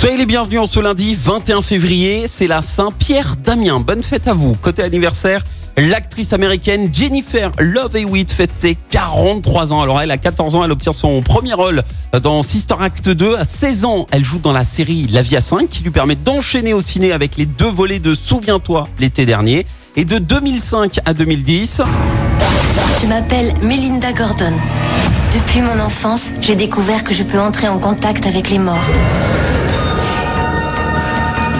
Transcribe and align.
Soyez 0.00 0.16
les 0.16 0.24
bienvenus 0.24 0.60
en 0.60 0.66
ce 0.66 0.80
lundi 0.80 1.14
21 1.14 1.60
février, 1.60 2.26
c'est 2.26 2.46
la 2.46 2.62
Saint-Pierre 2.62 3.36
Damien. 3.36 3.80
Bonne 3.80 4.02
fête 4.02 4.28
à 4.28 4.32
vous. 4.32 4.54
Côté 4.54 4.82
anniversaire, 4.82 5.44
l'actrice 5.76 6.32
américaine 6.32 6.88
Jennifer 6.90 7.52
Love 7.58 7.98
Hewitt 7.98 8.30
fête 8.30 8.50
ses 8.56 8.78
43 8.88 9.74
ans. 9.74 9.82
Alors 9.82 10.00
elle 10.00 10.10
a 10.10 10.16
14 10.16 10.54
ans, 10.54 10.64
elle 10.64 10.70
obtient 10.70 10.94
son 10.94 11.20
premier 11.20 11.52
rôle 11.52 11.82
dans 12.22 12.42
Sister 12.42 12.76
Act 12.80 13.10
2. 13.10 13.36
À 13.36 13.44
16 13.44 13.84
ans, 13.84 14.06
elle 14.10 14.24
joue 14.24 14.38
dans 14.38 14.54
la 14.54 14.64
série 14.64 15.06
La 15.12 15.20
Vie 15.20 15.36
à 15.36 15.42
5 15.42 15.68
qui 15.68 15.82
lui 15.82 15.90
permet 15.90 16.16
d'enchaîner 16.16 16.72
au 16.72 16.80
ciné 16.80 17.12
avec 17.12 17.36
les 17.36 17.44
deux 17.44 17.68
volets 17.68 17.98
de 17.98 18.14
Souviens-toi 18.14 18.88
l'été 18.98 19.26
dernier. 19.26 19.66
Et 19.96 20.06
de 20.06 20.16
2005 20.16 21.00
à 21.04 21.12
2010, 21.12 21.82
Je 23.02 23.06
m'appelle 23.06 23.52
Melinda 23.60 24.14
Gordon. 24.14 24.54
Depuis 25.34 25.60
mon 25.60 25.78
enfance, 25.78 26.30
j'ai 26.40 26.54
découvert 26.54 27.04
que 27.04 27.12
je 27.12 27.22
peux 27.22 27.38
entrer 27.38 27.68
en 27.68 27.78
contact 27.78 28.26
avec 28.26 28.48
les 28.48 28.58
morts. 28.58 28.88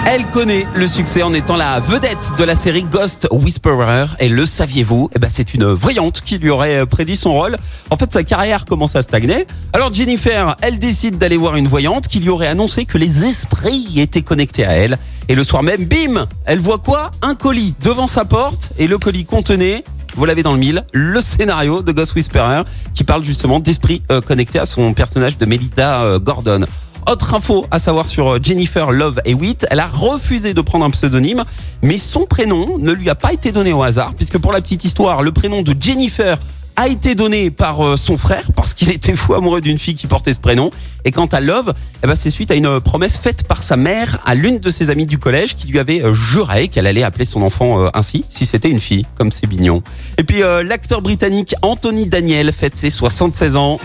Elle 0.07 0.25
connaît 0.25 0.65
le 0.73 0.87
succès 0.87 1.21
en 1.21 1.31
étant 1.33 1.55
la 1.55 1.79
vedette 1.79 2.33
de 2.37 2.43
la 2.43 2.55
série 2.55 2.83
Ghost 2.83 3.27
Whisperer. 3.31 4.07
Et 4.19 4.29
le 4.29 4.45
saviez-vous? 4.45 5.09
Eh 5.15 5.19
ben, 5.19 5.29
c'est 5.29 5.53
une 5.53 5.65
voyante 5.65 6.21
qui 6.21 6.39
lui 6.39 6.49
aurait 6.49 6.85
prédit 6.87 7.15
son 7.15 7.33
rôle. 7.33 7.55
En 7.91 7.97
fait, 7.97 8.11
sa 8.11 8.23
carrière 8.23 8.65
commence 8.65 8.95
à 8.95 9.03
stagner. 9.03 9.45
Alors 9.73 9.93
Jennifer, 9.93 10.55
elle 10.61 10.79
décide 10.79 11.17
d'aller 11.17 11.37
voir 11.37 11.55
une 11.55 11.67
voyante 11.67 12.07
qui 12.07 12.19
lui 12.19 12.29
aurait 12.29 12.47
annoncé 12.47 12.85
que 12.85 12.97
les 12.97 13.25
esprits 13.25 13.87
étaient 13.97 14.23
connectés 14.23 14.65
à 14.65 14.71
elle. 14.71 14.97
Et 15.29 15.35
le 15.35 15.43
soir 15.43 15.61
même, 15.61 15.85
bim 15.85 16.25
Elle 16.45 16.59
voit 16.59 16.79
quoi? 16.79 17.11
Un 17.21 17.35
colis 17.35 17.75
devant 17.81 18.07
sa 18.07 18.25
porte. 18.25 18.73
Et 18.79 18.87
le 18.87 18.97
colis 18.97 19.25
contenait 19.25 19.83
vous 20.15 20.25
l'avez 20.25 20.43
dans 20.43 20.51
le 20.51 20.59
mille, 20.59 20.83
le 20.91 21.21
scénario 21.21 21.81
de 21.81 21.91
Ghost 21.93 22.15
Whisperer 22.15 22.63
qui 22.93 23.05
parle 23.05 23.23
justement 23.23 23.61
d'esprits 23.61 24.01
euh, 24.11 24.19
connectés 24.19 24.59
à 24.59 24.65
son 24.65 24.93
personnage 24.93 25.37
de 25.37 25.45
Melinda 25.45 26.01
euh, 26.01 26.19
Gordon. 26.19 26.65
Autre 27.09 27.33
info 27.33 27.65
à 27.71 27.79
savoir 27.79 28.07
sur 28.07 28.33
euh, 28.33 28.39
Jennifer 28.41 28.91
Love 28.91 29.21
Hewitt, 29.25 29.65
elle 29.69 29.79
a 29.79 29.87
refusé 29.87 30.53
de 30.53 30.61
prendre 30.61 30.85
un 30.85 30.89
pseudonyme, 30.89 31.43
mais 31.81 31.97
son 31.97 32.25
prénom 32.25 32.77
ne 32.77 32.91
lui 32.91 33.09
a 33.09 33.15
pas 33.15 33.33
été 33.33 33.51
donné 33.51 33.73
au 33.73 33.83
hasard, 33.83 34.13
puisque 34.15 34.37
pour 34.37 34.51
la 34.51 34.61
petite 34.61 34.85
histoire, 34.85 35.21
le 35.21 35.31
prénom 35.31 35.61
de 35.61 35.75
Jennifer 35.79 36.37
a 36.75 36.87
été 36.87 37.15
donné 37.15 37.51
par 37.51 37.85
euh, 37.85 37.97
son 37.97 38.17
frère 38.17 38.51
parce 38.55 38.73
qu'il 38.73 38.89
était 38.89 39.15
fou 39.15 39.33
amoureux 39.33 39.61
d'une 39.61 39.77
fille 39.77 39.95
qui 39.95 40.07
portait 40.07 40.33
ce 40.33 40.39
prénom. 40.39 40.71
Et 41.03 41.11
quant 41.11 41.25
à 41.25 41.39
Love, 41.39 41.73
eh 42.03 42.07
ben 42.07 42.15
c'est 42.15 42.29
suite 42.29 42.51
à 42.51 42.55
une 42.55 42.79
promesse 42.79 43.17
faite 43.17 43.43
par 43.43 43.63
sa 43.63 43.77
mère 43.77 44.19
à 44.25 44.35
l'une 44.35 44.59
de 44.59 44.69
ses 44.69 44.89
amies 44.89 45.05
du 45.05 45.17
collège 45.17 45.55
qui 45.55 45.67
lui 45.67 45.79
avait 45.79 46.03
euh, 46.03 46.13
juré 46.13 46.67
qu'elle 46.67 46.87
allait 46.87 47.03
appeler 47.03 47.25
son 47.25 47.41
enfant 47.41 47.81
euh, 47.81 47.89
ainsi 47.93 48.25
si 48.29 48.45
c'était 48.45 48.69
une 48.69 48.79
fille, 48.79 49.05
comme 49.17 49.31
c'est 49.31 49.47
mignon. 49.47 49.81
Et 50.17 50.23
puis 50.23 50.43
euh, 50.43 50.63
l'acteur 50.63 51.01
britannique 51.01 51.55
Anthony 51.61 52.05
Daniel 52.05 52.51
fête 52.53 52.75
ses 52.75 52.89
76 52.89 53.55
ans. 53.55 53.79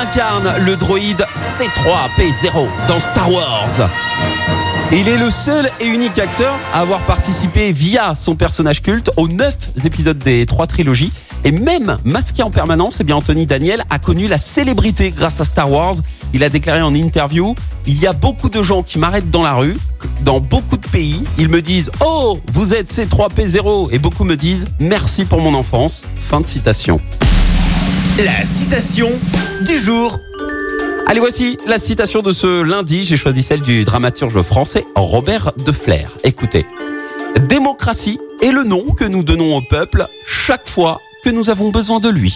Incarne 0.00 0.50
le 0.64 0.76
droïde 0.76 1.26
C3P0 1.36 2.66
dans 2.88 2.98
Star 2.98 3.30
Wars. 3.30 3.90
Il 4.92 5.06
est 5.08 5.18
le 5.18 5.28
seul 5.28 5.70
et 5.78 5.84
unique 5.84 6.18
acteur 6.18 6.58
à 6.72 6.80
avoir 6.80 7.00
participé 7.00 7.70
via 7.72 8.14
son 8.14 8.34
personnage 8.34 8.80
culte 8.80 9.10
aux 9.18 9.28
neuf 9.28 9.58
épisodes 9.84 10.16
des 10.16 10.46
trois 10.46 10.66
trilogies. 10.66 11.12
Et 11.44 11.52
même 11.52 11.98
masqué 12.02 12.42
en 12.42 12.50
permanence, 12.50 12.96
eh 13.00 13.04
bien 13.04 13.14
Anthony 13.14 13.44
Daniel 13.44 13.84
a 13.90 13.98
connu 13.98 14.26
la 14.26 14.38
célébrité 14.38 15.10
grâce 15.10 15.38
à 15.42 15.44
Star 15.44 15.70
Wars. 15.70 15.96
Il 16.32 16.44
a 16.44 16.48
déclaré 16.48 16.80
en 16.80 16.94
interview 16.94 17.54
Il 17.84 18.00
y 18.00 18.06
a 18.06 18.14
beaucoup 18.14 18.48
de 18.48 18.62
gens 18.62 18.82
qui 18.82 18.98
m'arrêtent 18.98 19.28
dans 19.28 19.42
la 19.42 19.52
rue, 19.52 19.76
dans 20.22 20.40
beaucoup 20.40 20.78
de 20.78 20.88
pays. 20.88 21.22
Ils 21.36 21.50
me 21.50 21.60
disent 21.60 21.90
Oh, 22.02 22.40
vous 22.50 22.72
êtes 22.72 22.90
C3P0 22.90 23.88
Et 23.92 23.98
beaucoup 23.98 24.24
me 24.24 24.38
disent 24.38 24.64
Merci 24.78 25.26
pour 25.26 25.42
mon 25.42 25.52
enfance. 25.52 26.06
Fin 26.22 26.40
de 26.40 26.46
citation. 26.46 27.00
La 28.24 28.44
citation 28.44 29.08
du 29.62 29.78
jour. 29.78 30.20
Allez, 31.06 31.20
voici 31.20 31.56
la 31.66 31.78
citation 31.78 32.20
de 32.20 32.32
ce 32.32 32.62
lundi. 32.62 33.06
J'ai 33.06 33.16
choisi 33.16 33.42
celle 33.42 33.62
du 33.62 33.84
dramaturge 33.84 34.42
français 34.42 34.84
Robert 34.94 35.52
Deflers. 35.64 36.10
Écoutez. 36.22 36.66
Démocratie 37.48 38.18
est 38.42 38.52
le 38.52 38.64
nom 38.64 38.90
que 38.90 39.04
nous 39.04 39.22
donnons 39.22 39.56
au 39.56 39.62
peuple 39.62 40.06
chaque 40.26 40.68
fois 40.68 41.00
que 41.24 41.30
nous 41.30 41.48
avons 41.48 41.70
besoin 41.70 41.98
de 41.98 42.10
lui. 42.10 42.34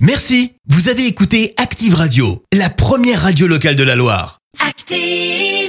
Merci, 0.00 0.52
vous 0.68 0.88
avez 0.88 1.06
écouté 1.06 1.54
Active 1.56 1.96
Radio, 1.96 2.44
la 2.52 2.70
première 2.70 3.22
radio 3.22 3.48
locale 3.48 3.74
de 3.74 3.82
la 3.82 3.96
Loire. 3.96 4.38
Active. 4.64 5.63